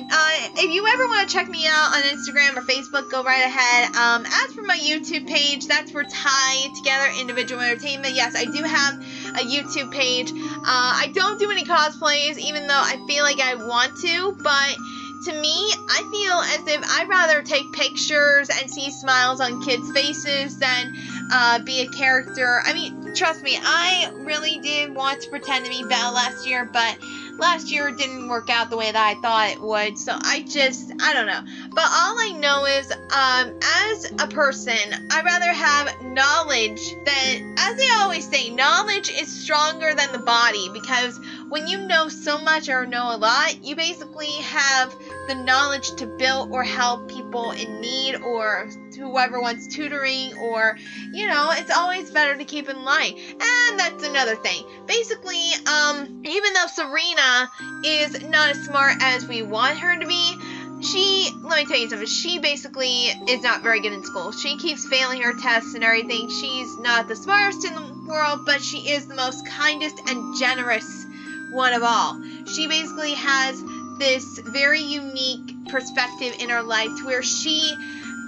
uh, 0.56 0.62
if 0.64 0.72
you 0.72 0.88
ever 0.88 1.06
want 1.06 1.28
to 1.28 1.36
check 1.36 1.50
me 1.50 1.68
out 1.68 1.94
on 1.94 2.04
Instagram 2.04 2.56
or 2.56 2.62
Facebook, 2.62 3.12
go 3.12 3.24
right 3.24 3.44
ahead. 3.44 3.94
Um, 3.94 4.26
as 4.26 4.54
for 4.54 4.62
my 4.62 4.78
YouTube 4.78 5.28
page, 5.28 5.68
that's 5.68 5.92
for 5.92 6.04
Tie 6.04 6.68
Together 6.78 7.12
Individual 7.20 7.62
Entertainment. 7.62 8.16
Yes, 8.16 8.38
I 8.38 8.46
do 8.46 8.64
have 8.64 9.04
a 9.36 9.46
YouTube 9.46 9.92
page. 9.92 10.32
Uh, 10.32 10.64
I 10.66 11.12
don't 11.14 11.40
do 11.40 11.52
any 11.52 11.64
cosplays, 11.64 12.38
even 12.38 12.68
though 12.68 12.74
I 12.74 13.04
feel 13.08 13.24
like 13.24 13.40
I 13.40 13.56
want 13.56 13.98
to, 13.98 14.38
but 14.44 14.78
to 15.26 15.32
me, 15.40 15.72
I 15.90 16.02
feel 16.12 16.34
as 16.34 16.68
if 16.68 16.84
I'd 17.00 17.08
rather 17.08 17.42
take 17.42 17.72
pictures 17.72 18.50
and 18.50 18.70
see 18.70 18.92
smiles 18.92 19.40
on 19.40 19.62
kids' 19.62 19.90
faces 19.92 20.58
than 20.58 20.96
uh, 21.32 21.60
be 21.60 21.82
a 21.82 21.88
character. 21.88 22.62
I 22.66 22.74
mean, 22.74 23.16
trust 23.16 23.42
me, 23.42 23.58
I 23.62 24.12
really 24.18 24.60
did 24.60 24.94
want 24.94 25.22
to 25.22 25.30
pretend 25.30 25.66
to 25.66 25.72
be 25.72 25.84
Belle 25.84 26.14
last 26.14 26.46
year, 26.46 26.66
but 26.66 26.98
last 27.40 27.72
year 27.72 27.92
didn't 27.92 28.28
work 28.28 28.50
out 28.50 28.70
the 28.70 28.78
way 28.78 28.92
that 28.92 29.18
I 29.18 29.20
thought 29.22 29.50
it 29.50 29.62
would. 29.62 29.98
So 29.98 30.14
I 30.14 30.42
just, 30.48 30.92
I 31.02 31.14
don't 31.14 31.28
know. 31.28 31.42
But 31.72 31.86
all 31.86 32.16
I 32.20 32.32
know 32.38 32.66
is, 32.66 32.92
um, 32.92 33.60
as 33.90 34.12
a 34.20 34.28
person, 34.28 34.78
I'd 35.12 35.26
rather 35.26 35.52
have 35.52 36.02
knowledge 36.04 36.96
than, 37.06 37.56
as 37.58 37.78
they 37.78 37.90
always 38.00 38.28
say, 38.28 38.50
knowledge 38.50 39.10
is 39.10 39.28
stronger 39.28 39.94
than 39.94 40.12
the 40.12 40.20
body 40.20 40.70
because 40.70 41.20
when 41.50 41.68
you 41.68 41.80
know 41.88 42.08
so 42.08 42.40
much 42.40 42.70
or 42.70 42.86
know 42.86 43.16
a 43.16 43.18
lot, 43.18 43.64
you 43.64 43.76
basically 43.76 44.32
have 44.32 44.96
the 45.28 45.36
knowledge 45.36 45.96
to 45.96 46.06
build 46.06 46.52
or 46.52 46.64
help 46.64 47.08
people 47.10 47.52
in 47.52 47.82
need 47.82 48.16
or 48.16 48.70
whoever 48.98 49.42
wants 49.42 49.68
tutoring 49.68 50.34
or 50.38 50.78
you 51.12 51.28
know 51.28 51.52
it's 51.54 51.72
always 51.72 52.12
better 52.12 52.36
to 52.36 52.46
keep 52.46 52.70
in 52.70 52.84
line. 52.84 53.14
And 53.18 53.80
that's 53.80 54.04
another 54.04 54.36
thing. 54.36 54.64
Basically 54.86 55.52
um 55.66 56.22
even 56.26 56.54
though 56.54 56.68
serena 56.68 57.50
is 57.86 58.22
not 58.24 58.50
as 58.52 58.66
smart 58.66 58.98
as 59.02 59.28
we 59.28 59.42
want 59.42 59.80
her 59.80 60.00
to 60.00 60.06
be 60.06 60.36
she 60.82 61.30
let 61.44 61.60
me 61.60 61.66
tell 61.66 61.80
you 61.80 61.90
something 61.90 62.08
she 62.08 62.40
basically 62.40 63.06
is 63.28 63.42
not 63.42 63.62
very 63.62 63.80
good 63.80 63.94
in 63.94 64.04
school. 64.04 64.32
She 64.32 64.58
keeps 64.58 64.86
failing 64.86 65.22
her 65.22 65.34
tests 65.40 65.74
and 65.76 65.84
everything. 65.84 66.30
She's 66.30 66.78
not 66.80 67.08
the 67.08 67.16
smartest 67.16 67.66
in 67.66 67.74
the 67.76 68.06
world 68.08 68.46
but 68.46 68.62
she 68.62 68.90
is 68.90 69.08
the 69.08 69.16
most 69.16 69.48
kindest 69.48 70.00
and 70.08 70.38
generous 70.38 71.06
one 71.54 71.74
of 71.74 71.84
all. 71.84 72.20
She 72.48 72.68
basically 72.68 73.14
has 73.14 73.64
this 74.00 74.40
very 74.40 74.82
unique 74.82 75.68
perspective 75.70 76.34
in 76.40 76.50
her 76.50 76.64
life 76.64 76.90
to 77.00 77.06
where 77.06 77.24
she 77.24 77.74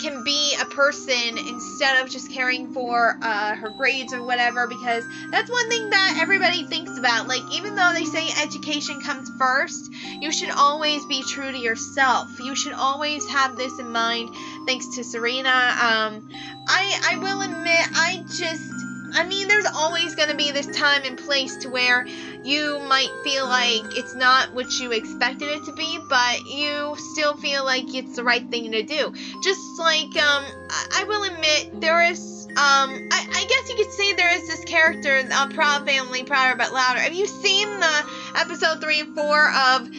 can 0.02 0.24
be 0.24 0.56
a 0.62 0.66
person 0.66 1.38
instead 1.38 2.04
of 2.04 2.10
just 2.10 2.32
caring 2.32 2.74
for 2.74 3.18
uh, 3.22 3.56
her 3.56 3.70
grades 3.78 4.14
or 4.14 4.24
whatever 4.24 4.68
because 4.68 5.04
that's 5.32 5.50
one 5.50 5.70
thing 5.70 5.90
that 5.90 6.20
everybody 6.22 6.68
thinks 6.68 6.98
about. 6.98 7.28
Like 7.28 7.42
even 7.52 7.76
though 7.76 7.92
they 7.94 8.04
say 8.04 8.28
education 8.42 9.00
comes 9.02 9.30
first 9.40 9.92
you 10.22 10.32
should 10.32 10.50
always 10.50 11.06
be 11.06 11.24
true 11.24 11.52
to 11.52 11.58
yourself. 11.58 12.40
You 12.40 12.56
should 12.56 12.74
always 12.74 13.28
have 13.30 13.56
this 13.56 13.80
in 13.80 13.92
mind. 13.92 14.30
Thanks 14.66 14.96
to 14.96 15.04
serena. 15.04 15.50
Um, 15.50 16.30
i 16.68 17.00
i 17.12 17.18
will 17.18 17.42
admit 17.42 17.88
i 17.94 18.24
just 18.28 18.75
I 19.16 19.26
mean, 19.26 19.48
there's 19.48 19.66
always 19.66 20.14
going 20.14 20.30
to 20.30 20.36
be 20.36 20.52
this 20.52 20.68
time 20.68 21.04
and 21.06 21.18
place 21.18 21.56
to 21.58 21.70
where 21.70 22.06
you 22.44 22.80
might 22.80 23.12
feel 23.24 23.46
like 23.48 23.98
it's 23.98 24.14
not 24.14 24.54
what 24.54 24.78
you 24.80 24.92
expected 24.92 25.48
it 25.48 25.64
to 25.66 25.74
be, 25.74 26.00
but 26.10 26.46
you 26.46 26.96
still 26.98 27.36
feel 27.38 27.64
like 27.64 27.96
it's 27.96 28.18
the 28.18 28.24
right 28.24 28.48
thing 28.50 28.72
to 28.74 28.84
do. 28.84 29.14
Just 29.42 29.80
like, 29.80 30.16
um, 30.18 30.44
I, 30.70 31.02
I 31.02 31.04
will 31.06 31.24
admit, 31.24 31.80
there 31.80 32.04
is, 32.04 32.46
um, 32.52 32.90
I, 33.12 33.28
I, 33.34 33.46
guess 33.48 33.70
you 33.70 33.76
could 33.78 33.92
say 33.94 34.14
there 34.14 34.36
is 34.36 34.48
this 34.48 34.66
character, 34.66 35.24
uh, 35.32 35.48
Proud 35.48 35.86
Family, 35.86 36.24
Prouder 36.24 36.58
but 36.58 36.74
Louder. 36.74 37.00
Have 37.00 37.14
you 37.14 37.26
seen 37.26 37.68
the 37.80 38.06
episode 38.36 38.82
3 38.82 39.00
and 39.00 39.16
4 39.16 39.48
of 39.48 39.90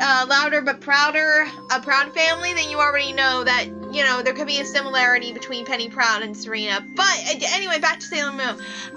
uh, 0.00 0.26
Louder 0.28 0.62
but 0.62 0.80
Prouder, 0.80 1.46
a 1.72 1.80
Proud 1.80 2.14
Family? 2.14 2.54
Then 2.54 2.70
you 2.70 2.78
already 2.78 3.12
know 3.12 3.42
that 3.44 3.79
you 3.92 4.04
know, 4.04 4.22
there 4.22 4.32
could 4.32 4.46
be 4.46 4.60
a 4.60 4.64
similarity 4.64 5.32
between 5.32 5.64
Penny 5.64 5.88
Proud 5.88 6.22
and 6.22 6.36
Serena. 6.36 6.84
But 6.94 7.18
anyway, 7.26 7.78
back 7.80 8.00
to 8.00 8.06
Sailor 8.06 8.32
Moon. 8.32 8.40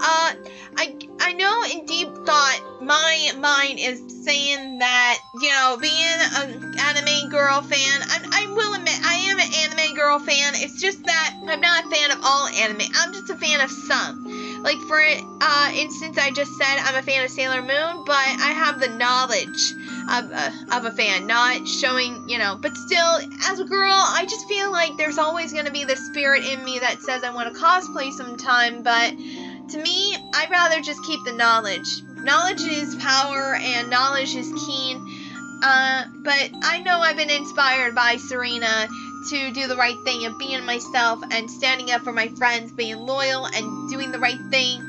Uh, 0.00 0.34
I 0.76 0.96
I 1.20 1.32
know 1.32 1.64
in 1.70 1.86
deep 1.86 2.08
thought, 2.26 2.60
my 2.80 3.32
mind 3.38 3.78
is 3.80 4.24
saying 4.24 4.78
that 4.78 5.18
you 5.40 5.48
know, 5.48 5.76
being 5.80 5.94
an 6.36 6.74
anime 6.78 7.28
girl 7.30 7.62
fan, 7.62 8.02
I, 8.02 8.46
I 8.46 8.52
will 8.52 8.74
admit 8.74 8.94
I 9.04 9.14
am 9.14 9.38
an 9.38 9.52
anime 9.64 9.94
girl 9.96 10.18
fan. 10.18 10.54
It's 10.56 10.80
just 10.80 11.04
that 11.04 11.34
I'm 11.46 11.60
not 11.60 11.86
a 11.86 11.88
fan 11.88 12.10
of 12.10 12.18
all 12.22 12.46
anime. 12.46 12.82
I'm 12.96 13.12
just 13.12 13.30
a 13.30 13.36
fan 13.36 13.60
of 13.60 13.70
some. 13.70 14.62
Like 14.62 14.78
for 14.78 15.00
uh, 15.00 15.70
instance, 15.74 16.18
I 16.18 16.30
just 16.30 16.52
said 16.56 16.78
I'm 16.78 16.96
a 16.96 17.02
fan 17.02 17.24
of 17.24 17.30
Sailor 17.30 17.62
Moon, 17.62 18.04
but 18.04 18.14
I 18.16 18.52
have 18.54 18.80
the 18.80 18.88
knowledge 18.88 19.74
of 20.10 20.30
a, 20.30 20.52
of 20.72 20.84
a 20.84 20.90
fan, 20.90 21.26
not 21.26 21.66
showing, 21.66 22.28
you 22.28 22.38
know, 22.38 22.58
but 22.60 22.76
still, 22.76 23.18
as 23.48 23.58
a 23.58 23.64
girl, 23.64 23.92
I 23.92 24.26
just 24.28 24.46
feel 24.46 24.70
like 24.70 24.96
there's 24.96 25.18
always 25.18 25.52
going 25.52 25.66
to 25.66 25.72
be 25.72 25.84
the 25.84 25.96
spirit 25.96 26.44
in 26.44 26.64
me 26.64 26.78
that 26.78 27.00
says 27.02 27.24
I 27.24 27.30
want 27.30 27.52
to 27.52 27.60
cosplay 27.60 28.12
sometime, 28.12 28.82
but 28.82 29.10
to 29.70 29.78
me, 29.78 30.16
I'd 30.34 30.50
rather 30.50 30.80
just 30.80 31.02
keep 31.04 31.24
the 31.24 31.32
knowledge. 31.32 32.02
Knowledge 32.22 32.62
is 32.62 32.94
power, 32.96 33.54
and 33.54 33.90
knowledge 33.90 34.34
is 34.34 34.52
keen. 34.66 35.06
Uh, 35.62 36.04
but 36.22 36.50
I 36.62 36.82
know 36.84 36.98
I've 37.00 37.16
been 37.16 37.30
inspired 37.30 37.94
by 37.94 38.16
Serena 38.16 38.88
to 39.30 39.50
do 39.52 39.66
the 39.66 39.76
right 39.76 39.96
thing 40.04 40.24
and 40.24 40.38
being 40.38 40.64
myself 40.64 41.22
and 41.30 41.50
standing 41.50 41.90
up 41.90 42.02
for 42.02 42.12
my 42.12 42.28
friends, 42.28 42.72
being 42.72 42.96
loyal 42.96 43.46
and 43.46 43.90
doing 43.90 44.12
the 44.12 44.18
right 44.18 44.40
thing. 44.50 44.80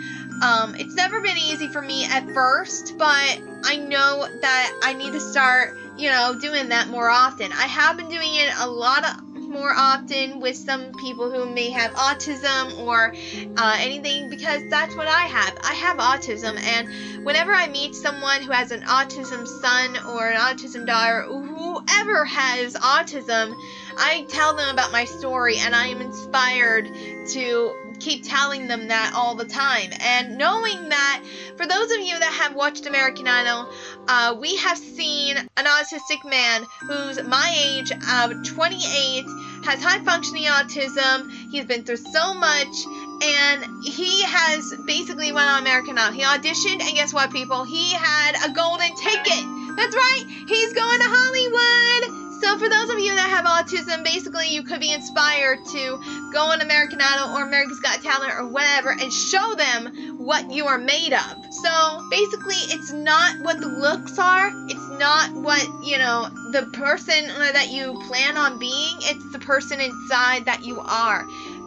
Um, 0.42 0.75
it's 0.75 0.96
never 0.96 1.22
been 1.22 1.38
easy 1.38 1.68
for 1.70 1.82
me 1.82 2.06
at 2.06 2.30
first, 2.32 2.96
but 2.98 3.39
I 3.63 3.77
know 3.77 4.27
that 4.42 4.80
I 4.84 4.94
need 4.94 5.13
to 5.13 5.20
start, 5.20 5.77
you 5.98 6.10
know, 6.10 6.38
doing 6.39 6.70
that 6.70 6.89
more 6.89 7.10
often. 7.10 7.51
I 7.54 7.68
have 7.68 7.98
been 7.98 8.10
doing 8.10 8.36
it 8.36 8.51
a 8.60 8.68
lot 8.68 9.06
of, 9.06 9.25
more 9.56 9.72
often 9.74 10.42
with 10.42 10.58
some 10.58 10.92
people 10.94 11.32
who 11.32 11.50
may 11.50 11.70
have 11.70 11.92
autism 11.92 12.77
or 12.80 13.13
uh, 13.58 13.77
anything 13.80 14.30
because 14.30 14.62
that's 14.70 14.94
what 14.98 15.08
I 15.08 15.24
have. 15.24 15.58
I 15.63 15.74
have 15.74 15.98
autism, 15.98 16.60
and 16.62 17.25
whenever 17.25 17.54
I 17.54 17.68
meet 17.68 17.96
someone 17.96 18.42
who 18.42 18.51
has 18.51 18.72
an 18.72 18.82
autism 18.82 19.48
son 19.48 19.98
or 20.10 20.27
an 20.30 20.38
autism 20.38 20.86
daughter, 20.86 21.22
whoever 21.24 22.25
has 22.25 22.74
autism, 22.74 23.56
I 23.98 24.25
tell 24.30 24.56
them 24.56 24.70
about 24.70 24.92
my 24.92 25.06
story 25.06 25.58
and 25.58 25.75
I 25.75 25.88
am 25.88 26.02
inspired 26.02 26.90
to 27.34 27.75
keep 28.00 28.24
telling 28.24 28.68
them 28.68 28.88
that 28.90 29.14
all 29.16 29.36
the 29.36 29.46
time. 29.46 29.90
And 30.00 30.38
knowing 30.38 30.90
that, 30.90 31.24
for 31.58 31.66
those 31.66 31.92
of 31.92 32.00
you 32.00 32.18
that 32.20 32.34
have 32.42 32.56
watched 32.56 32.86
American 32.86 33.28
Idol, 33.28 33.70
uh, 34.08 34.36
we 34.40 34.58
have 34.58 34.78
seen 34.78 35.38
an 35.38 35.66
autistic 35.66 36.24
man 36.30 36.66
who's 36.82 37.22
my 37.24 37.54
age 37.58 37.92
of 37.92 38.44
28, 38.46 39.25
has 39.66 39.82
high 39.82 40.04
functioning 40.04 40.44
autism, 40.44 41.32
he's 41.52 41.66
been 41.66 41.84
through 41.84 41.98
so 41.98 42.34
much. 42.34 42.86
And 43.24 43.84
he 43.84 44.24
has 44.24 44.74
basically 44.86 45.32
went 45.32 45.50
on 45.50 45.62
American 45.62 45.98
Idol. 45.98 46.14
He 46.14 46.24
auditioned, 46.24 46.82
and 46.82 46.96
guess 46.96 47.14
what, 47.14 47.32
people? 47.32 47.64
He 47.64 47.94
had 47.94 48.36
a 48.46 48.54
golden 48.54 48.94
ticket. 48.96 49.46
That's 49.78 49.96
right. 49.96 50.24
He's 50.48 50.74
going 50.74 51.00
to 51.00 51.08
Hollywood. 51.08 52.25
So 52.46 52.60
for 52.60 52.70
those 52.70 52.90
of 52.92 53.00
you 53.00 53.16
that 53.16 53.30
have 53.32 53.46
autism, 53.46 54.04
basically 54.04 54.54
you 54.54 54.62
could 54.62 54.80
be 54.80 54.94
inspired 54.94 55.66
to 55.66 55.98
go 56.32 56.52
on 56.52 56.62
American 56.62 57.02
Idol 57.02 57.36
or 57.36 57.42
America's 57.42 57.80
Got 57.80 58.04
Talent 58.04 58.34
or 58.38 58.46
whatever 58.46 58.92
and 58.92 59.12
show 59.12 59.56
them 59.58 59.90
what 60.18 60.52
you 60.52 60.68
are 60.68 60.78
made 60.78 61.14
of. 61.14 61.38
So 61.50 62.06
basically 62.08 62.54
it's 62.70 62.94
not 62.94 63.34
what 63.42 63.60
the 63.60 63.68
looks 63.68 64.20
are, 64.20 64.52
it's 64.68 64.88
not 64.92 65.32
what, 65.34 65.68
you 65.82 65.98
know, 65.98 66.28
the 66.52 66.68
person 66.68 67.25
that 67.30 67.72
you 67.72 67.96
plan 67.96 68.38
on 68.38 68.60
being, 68.60 68.94
it's 69.00 69.25
the 69.32 69.40
person 69.40 69.82
inside 69.82 70.46
that 70.46 70.64
you 70.64 70.80
are. 70.82 71.25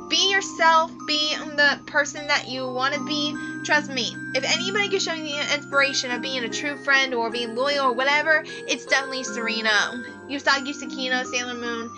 Be 0.08 0.30
yourself, 0.30 0.90
be 1.06 1.34
the 1.36 1.80
person 1.86 2.26
that 2.28 2.48
you 2.48 2.66
want 2.66 2.94
to 2.94 3.04
be. 3.04 3.36
Trust 3.64 3.90
me, 3.90 4.14
if 4.34 4.44
anybody 4.44 4.88
can 4.88 5.00
show 5.00 5.12
you 5.12 5.36
the 5.36 5.54
inspiration 5.54 6.10
of 6.10 6.22
being 6.22 6.44
a 6.44 6.48
true 6.48 6.76
friend 6.76 7.12
or 7.12 7.30
being 7.30 7.54
loyal 7.54 7.86
or 7.86 7.92
whatever, 7.92 8.42
it's 8.46 8.86
definitely 8.86 9.24
Serena. 9.24 9.68
Usagi 10.28 10.72
Tsukino, 10.74 11.24
Sailor 11.24 11.54
Moon, 11.54 11.90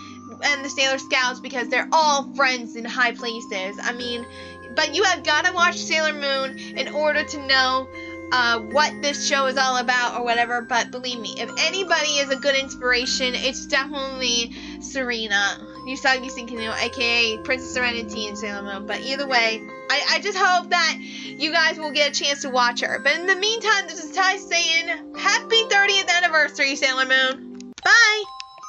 and 0.43 0.65
the 0.65 0.71
Sailor 0.71 0.99
Scouts 0.99 1.41
because 1.41 1.69
they're 1.69 1.89
all 1.93 2.35
friends 2.35 2.77
in 2.77 2.85
high 2.85 3.13
places. 3.13 3.79
I 3.81 3.93
mean, 3.93 4.27
but 4.75 4.95
you 4.95 5.05
have 5.05 5.23
got 5.23 5.45
to 5.45 5.53
watch 5.53 5.77
Sailor 5.77 6.13
Moon 6.13 6.59
in 6.59 6.89
order 6.89 7.23
to 7.25 7.47
know 7.47 7.89
uh, 8.33 8.61
what 8.61 8.93
this 9.03 9.27
show 9.27 9.47
is 9.47 9.57
all 9.57 9.77
about 9.79 10.19
or 10.19 10.25
whatever. 10.25 10.63
But 10.63 10.91
believe 10.91 11.21
me, 11.21 11.35
if 11.39 11.51
anybody 11.59 12.11
is 12.19 12.31
a 12.31 12.37
good 12.37 12.55
inspiration, 12.55 13.35
it's 13.35 13.67
definitely 13.67 14.53
Serena. 14.81 15.70
Usagi 15.87 16.31
Tsukino, 16.31 16.73
aka 16.83 17.39
Princess 17.39 17.73
Serenity 17.73 18.27
in 18.27 18.37
Sailor 18.37 18.63
Moon. 18.63 18.87
But 18.87 19.01
either 19.01 19.27
way, 19.27 19.61
I, 19.91 20.03
I 20.11 20.21
just 20.21 20.39
hope 20.39 20.71
that 20.71 20.99
you 21.01 21.53
guys 21.53 21.79
will 21.79 21.93
get 21.93 22.11
a 22.11 22.25
chance 22.25 22.43
to 22.43 22.51
watch 22.51 22.81
her. 22.81 22.99
But 22.99 23.19
in 23.19 23.27
the 23.27 23.37
meantime, 23.37 23.87
this 23.89 24.03
is 24.03 24.13
Ty 24.13 24.37
saying, 24.37 25.15
Happy 25.17 25.65
30th 25.65 26.09
anniversary, 26.09 26.77
Sailor 26.77 27.07
Moon! 27.07 27.51